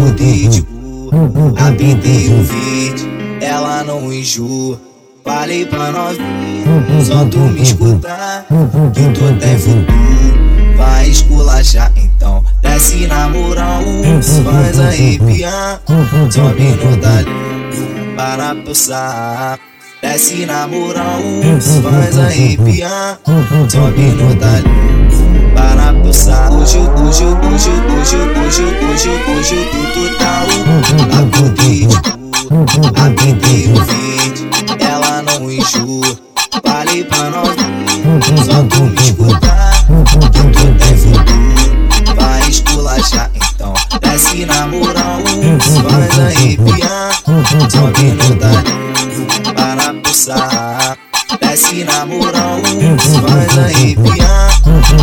Acordei 0.00 0.48
de 0.48 0.62
boa, 0.62 1.52
apintei 1.68 2.28
o 2.28 2.42
verde, 2.42 3.06
ela 3.38 3.84
não 3.84 4.10
enjoa. 4.10 4.80
Falei 5.22 5.66
pra 5.66 5.92
novinha, 5.92 7.04
só 7.04 7.26
tu 7.26 7.38
me 7.38 7.60
escutar, 7.60 8.46
que 8.94 9.02
tu 9.12 9.38
tem 9.38 9.58
futuro. 9.58 10.74
Vai 10.78 11.06
esculachar 11.06 11.92
então, 11.94 12.42
desce 12.62 13.06
na 13.08 13.28
moral, 13.28 13.82
faz 14.42 14.80
arrepiar, 14.80 15.82
sobe 16.30 16.62
no 16.62 16.96
talento, 16.96 18.16
para 18.16 18.56
saco. 18.74 19.62
Desce 20.00 20.46
na 20.46 20.66
moral, 20.66 21.20
faz 21.82 22.18
arrepiar, 22.18 23.20
sobe 23.68 24.00
no 24.00 24.34
talento, 24.36 24.79
desce 44.50 44.54
na 44.54 44.66
moral, 44.66 45.22
faz 45.88 46.18
arrepiar, 46.18 47.12
sobe 47.70 48.02
no 48.12 48.36
talento, 48.36 49.54
para 49.54 49.92
saco. 50.12 50.98
Desce 51.40 51.84
na 51.84 52.06
moral, 52.06 52.60
faz 53.22 53.58
arrepiar, 53.58 54.50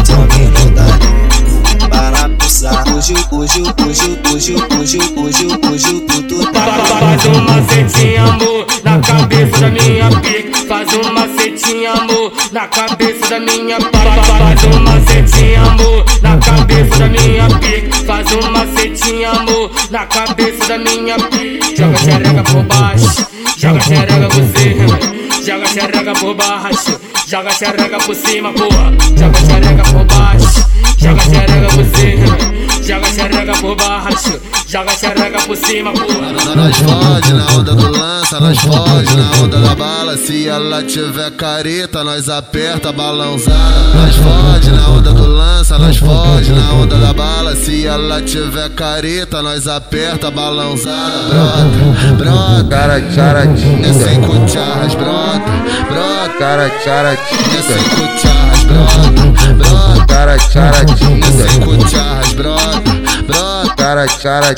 sobe 0.05 0.39
no 0.49 0.71
talento, 0.71 1.89
para 1.89 2.49
saco. 2.49 2.97
Hoje, 2.97 3.15
hoje, 3.31 3.63
hoje, 3.85 4.19
hoje, 4.33 4.55
hoje, 4.77 4.99
hoje, 5.16 5.47
hoje, 5.66 6.02
tudo 6.02 6.52
tá 6.52 6.61
Faz 7.00 7.25
um 7.25 7.41
macetinho, 7.41 8.23
amor, 8.23 8.67
na 8.83 9.00
cabeça 9.00 9.59
da 9.59 9.69
minha 9.69 10.09
pica. 10.22 10.57
Faz 10.67 10.89
um 10.94 11.13
macetinho, 11.13 11.91
amor, 11.91 12.33
na 12.52 12.67
cabeça 12.67 13.29
da 13.29 13.39
minha 13.39 13.77
pica. 13.77 14.27
Faz 18.28 18.45
um 18.45 18.52
macetinho, 18.52 19.30
amor, 19.30 19.72
na 19.89 20.06
cabeça 20.06 20.67
da 20.67 20.78
minha. 20.78 21.16
Joga 21.78 21.97
xereca 21.97 22.44
por 22.44 22.64
baixo, 22.64 23.28
joga 23.58 23.80
xereca 23.80 24.28
por 24.28 24.44
cima. 24.44 25.00
Joga 25.45 25.67
xereca 25.67 26.14
por 26.14 26.36
baixo, 26.36 27.00
joga 27.25 27.52
xereca 27.52 27.97
por 28.00 28.16
cima, 28.16 28.52
porra. 28.52 28.92
Joga 29.17 29.39
xereca 29.39 29.84
por 29.84 30.06
baixo, 30.06 30.66
joga 30.97 31.22
xereca 31.22 31.69
por 31.73 31.86
cima. 31.95 32.56
Joga 32.88 33.11
xereca 33.11 33.52
por 33.59 33.75
baixo, 33.75 34.39
joga 34.66 34.91
xereca 34.91 35.39
por 35.45 35.57
cima, 35.57 35.91
porra. 35.91 36.55
Nós 36.55 36.77
fode 36.77 37.33
na 37.33 37.45
onda 37.47 37.75
do 37.75 37.91
lança, 37.91 38.39
nós 38.39 38.57
fode 38.59 39.13
na 39.13 39.31
onda 39.44 39.59
da 39.59 39.75
bala. 39.75 40.16
Se 40.16 40.47
ela 40.47 40.81
tiver 40.83 41.31
careta, 41.31 42.02
nós 42.05 42.29
aperta 42.29 42.94
balãozada. 42.94 43.94
Nós 43.94 44.16
fode 44.16 44.71
na 44.71 44.88
onda 44.88 45.11
do 45.11 45.27
lança, 45.27 45.77
nós 45.77 45.97
fode 45.97 46.53
na 46.53 46.71
onda 46.75 46.97
da 46.97 47.11
bala. 47.11 47.57
Se 47.57 47.85
ela 47.85 48.21
tiver 48.21 48.69
careta, 48.69 49.41
nós 49.41 49.67
aperta 49.67 50.31
balãozada. 50.31 51.27
Brota, 51.27 52.16
brota, 52.16 52.67
Cara, 52.69 53.01
tcharatinha, 53.01 53.94
sem 53.94 54.22
cucharras, 54.22 54.95
brota, 54.95 55.51
brota, 55.89 56.38
cara, 56.39 56.69
tcharatinha, 56.69 57.63
sem 57.63 57.83
cucharras, 57.89 58.63
brota, 58.63 59.53
brota, 59.55 60.05
cara, 60.07 60.38
tcharatinha, 60.38 61.31
sem 61.31 61.59
cucharras, 61.59 62.33
brota. 62.33 62.77
Cara, 63.88 64.07
cucharras. 64.07 64.55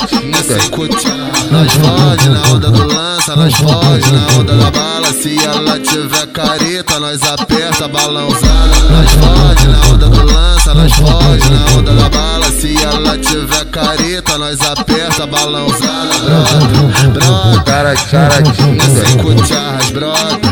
Nós 1.51 1.71
fode 1.71 2.29
na 2.29 2.41
onda 2.47 2.71
do 2.71 2.87
lança, 2.87 3.35
nós 3.35 3.53
fode 3.55 4.11
na 4.11 4.27
onda 4.39 4.55
da 4.55 4.71
bala. 4.71 5.13
Se 5.13 5.37
ela 5.43 5.79
tiver 5.79 6.27
careta, 6.27 6.99
nós 6.99 7.21
aperta 7.23 7.87
balãozada. 7.87 8.79
Nós 8.89 9.11
fode 9.11 9.67
na 9.67 9.81
onda 9.93 10.09
do 10.09 10.33
lança, 10.33 10.73
nós 10.73 10.93
fode 10.93 11.49
na 11.49 11.77
onda 11.77 11.93
da 11.93 12.09
bala. 12.09 12.51
Se 12.51 12.75
ela 12.83 13.17
tiver 13.17 13.65
careta, 13.65 14.37
nós 14.37 14.61
aperta 14.61 15.27
balãozada. 15.27 16.19
Brota, 16.19 17.09
brota, 17.09 17.63
cara, 17.63 17.95
tcharatinha, 17.95 18.81
sem 18.81 19.17
cucharras, 19.17 19.91
brota, 19.91 20.48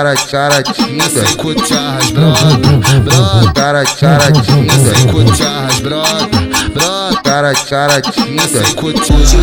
cara, 0.00 0.14
tcharatinha, 0.14 1.10
Sem 1.10 1.36
cucharras, 1.36 2.10
brota, 2.10 2.56
brota. 3.04 3.52
cara, 3.54 3.84
tcharatinha, 3.84 4.72
Sem 4.72 5.06
cucharras, 5.08 5.80
brota, 5.80 6.28
brota. 6.72 7.22
cara, 7.22 7.52
tcharatinha, 7.52 8.48
Sem 8.48 8.74
cucharras. 8.74 9.10
Hoje, 9.10 9.36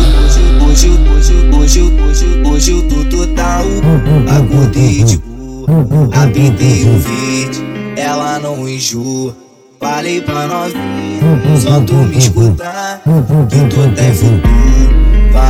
hoje, 0.66 0.90
hoje, 1.14 1.48
hoje, 1.54 1.92
hoje, 2.02 2.42
hoje, 2.44 2.72
o 2.72 2.82
tudo 2.82 3.26
tá 3.34 3.62
o 3.62 4.36
Acordei 4.36 5.04
de 5.04 5.18
boa, 5.18 6.08
apintei 6.24 6.84
o 6.84 6.98
verde, 6.98 7.64
ela 7.96 8.40
não 8.40 8.68
enjoa. 8.68 9.36
Falei 9.80 10.20
pra 10.20 10.48
novinha, 10.48 11.60
só 11.62 11.80
tu 11.82 11.94
me 11.94 12.18
escutar, 12.18 13.00
que 13.48 13.58
tu 13.68 13.94
tem 13.94 14.12
futuro. 14.12 14.77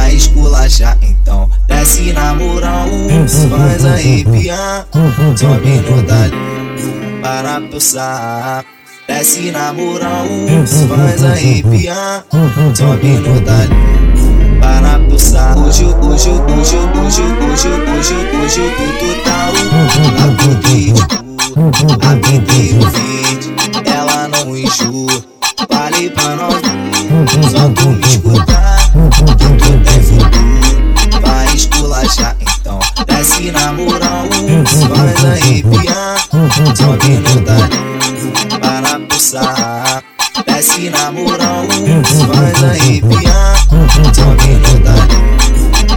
Vai 0.08 0.16
esculachar 0.16 0.96
então, 1.02 1.50
desce 1.66 2.14
na 2.14 2.34
moral, 2.34 2.88
faz 3.50 3.84
arrepiar, 3.84 4.86
sobe 5.36 5.82
no 5.82 6.02
talento, 6.02 7.20
para 7.20 7.60
saco. 7.78 8.66
Desce 9.06 9.50
na 9.50 9.70
moral, 9.74 10.24
faz 10.88 11.22
arrepiar, 11.22 12.24
sobe 12.74 13.18
no 13.18 13.38
talento, 13.42 13.74
para 14.62 15.18
saco. 15.18 15.60
Hoje, 15.60 15.84
hoje, 15.84 16.30
hoje, 16.30 16.76
hoje, 16.78 17.22
hoje, 17.44 17.68
hoje, 17.92 18.14
hoje, 18.34 18.64
tá 19.26 19.50
o 19.52 19.60
Acordei 20.24 20.86
de 20.86 21.52
boa, 21.54 22.12
apintei 22.14 22.78
o 22.78 22.80
verde, 22.90 23.52
ela 23.84 24.26
não 24.28 24.56
enjoa. 24.56 25.22
Falei 25.68 26.08
pra 26.08 26.34
novinha, 26.34 27.50
só 27.50 27.68
tu 27.68 27.88
escutar, 28.08 28.57
no 36.68 36.74
talento, 36.74 38.60
para 38.60 39.00
saco. 39.18 40.04
Desce 40.46 40.90
na 40.90 41.10
moral, 41.10 41.64
faz 42.34 42.64
arrepiar, 42.64 43.66
no 43.70 44.12
talento, 44.12 44.82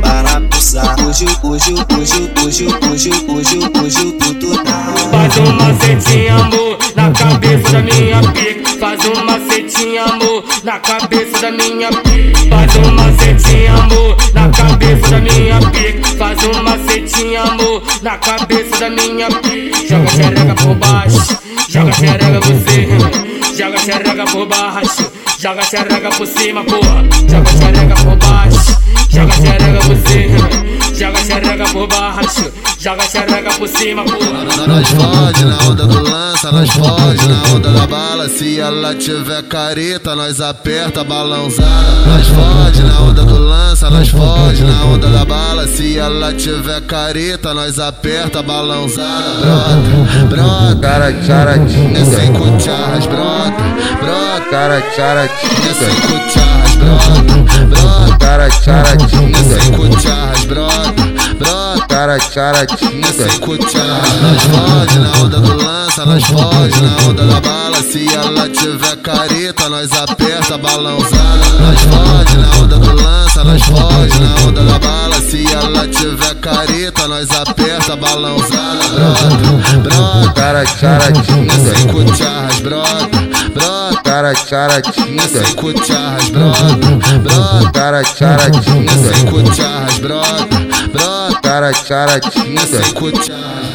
para 0.02 0.42
saco. 0.62 1.04
Hoje, 1.04 1.26
hoje, 1.44 1.74
hoje, 1.98 2.32
hoje, 2.44 2.68
hoje, 2.90 3.12
hoje, 3.28 3.60
hoje, 3.82 4.12
tudo 4.14 4.64
tá 4.64 4.94
Faz 5.12 5.38
um 5.38 5.52
macetinho, 5.54 6.36
amor, 6.36 6.78
na 6.96 7.12
cabeça 7.12 7.72
da 7.72 7.82
minha 7.82 8.22
pica. 8.32 8.72
Faz 8.80 9.00
um 9.06 9.26
macetinho, 9.26 10.04
amor, 10.04 10.44
na 10.64 10.80
cabeça 10.80 11.42
da 11.42 11.52
minha 11.52 11.90
pica. 11.90 12.50
Faz 12.50 12.76
um 12.78 12.92
macetinho, 12.94 13.74
amor, 13.78 14.18
na 14.34 14.50
cabeça 14.50 15.10
da 15.10 15.20
minha 15.20 15.60
pica. 15.72 16.11
Faz 16.22 16.38
um 16.44 16.62
macetinho, 16.62 17.42
amor, 17.42 17.82
na 18.04 18.16
cabeça 18.16 18.80
da 18.80 18.92
minha 18.92 19.28
pica. 19.28 19.88
Joga 19.90 20.08
xereca 20.08 20.54
por 20.54 20.76
baixo, 20.76 21.38
joga 21.68 21.92
xereca 21.94 22.40
cima. 22.60 23.58
Joga 23.58 23.80
xereca 23.80 24.26
por 24.26 24.46
baixo, 24.46 25.12
joga 25.40 25.64
xereca 25.64 26.10
por 26.12 26.28
cima, 26.28 26.64
porra. 26.64 27.04
Joga 27.28 27.52
xereca 27.58 27.96
por 28.04 28.16
baixo, 28.18 28.78
joga 29.10 29.34
xereca 29.34 29.82
cima. 30.08 30.96
Joga 30.96 31.24
xereca 31.26 31.66
por 31.74 31.88
baixo, 31.88 32.52
joga 32.82 33.04
xereca 33.04 33.52
por 33.60 33.68
cima, 33.68 34.04
porra. 34.04 34.44
Nós 34.68 34.88
fode 34.90 35.46
na 35.46 35.58
onda 35.70 35.86
do 35.86 36.02
lança, 36.02 36.52
nós 36.52 36.70
fode 36.72 37.28
na 37.28 37.44
onda 37.56 37.72
da 37.72 37.86
bala. 37.88 38.28
Se 38.28 38.60
ela 38.60 38.96
tiver 38.96 39.44
careta, 39.44 40.16
nós 40.16 40.42
aperta 40.42 41.04
balãozada. 41.04 42.06
Nós 42.08 42.28
fode 42.28 42.82
na 42.84 43.00
onda 43.02 43.24
do 43.24 43.38
lança, 43.38 43.90
nós 43.90 44.10
fode 44.10 44.64
na 44.64 44.84
onda 44.86 45.08
da 45.10 45.24
bala. 45.26 45.68
Se 45.68 45.98
ela 45.98 46.34
tiver 46.34 46.82
careta, 46.82 47.54
nós 47.54 47.78
aperta 47.78 48.42
balãozada. 48.42 49.06
Brota, 49.42 50.26
brota, 50.28 50.76
cara, 50.82 51.14
tcharatinha, 51.14 52.06
sem 52.06 52.34
cucharras, 52.34 53.06
brota, 53.06 53.64
brota. 54.02 54.42
cara, 54.50 54.82
tcharatinha, 54.82 55.74
Sem 55.76 55.96
cucharras, 56.02 56.76
brota, 56.76 57.66
brota. 57.68 58.18
cara, 58.20 58.50
tcharatinha, 58.50 59.44
Sem 59.44 59.72
cucharras, 59.72 59.72
brota, 59.72 59.90
brota. 59.90 60.01
Cara, 62.02 62.18
tcharatinha, 62.18 63.14
Sem 63.14 63.40
cucharras. 63.40 64.22
Nós 64.22 64.42
fode 64.44 65.00
na 65.00 65.12
onda 65.24 65.40
do 65.40 65.56
lança, 65.56 66.06
nós 66.06 66.24
fode 66.24 66.82
na 66.82 67.10
onda 67.10 67.26
da 67.26 67.42
bala. 67.42 67.84
Se 67.84 68.08
ela 68.14 68.50
tiver 68.50 68.96
careta, 68.98 69.70
nós 69.70 69.92
aperta 69.94 70.58
balãozada. 70.58 71.50
Nós 71.60 71.80
fode 71.82 72.38
na 72.38 72.64
onda 72.64 72.78
do 72.80 72.96
lança, 72.96 73.44
nós 73.44 73.62
fode 73.64 74.20
na 74.20 74.48
onda 74.48 74.64
da 74.64 74.80
bala. 74.80 75.22
Se 75.22 75.46
ela 75.54 75.88
tiver 75.88 76.36
careta, 76.36 77.08
nós 77.08 77.30
aperta 77.32 77.96
balãozada. 77.96 78.82
Brota, 78.90 79.78
brota. 79.78 80.34
cara, 80.34 80.66
tcharatinha, 80.66 81.54
Sem 81.54 81.88
cucharras, 81.88 82.60
brota, 82.62 83.08
brota. 83.54 84.02
Cara, 84.04 84.34
caratinga. 84.34 85.24
cucharras, 85.56 86.30
brota, 86.30 86.64
brota. 87.20 87.72
Cara, 87.72 88.04
caratinga. 88.04 88.92
Sem 88.92 89.26
cucharras, 89.26 90.00
brota, 90.00 90.51
Cara, 91.52 91.74
caratinga. 91.74 92.66
Sem 92.66 92.94
cucharras. 92.94 93.71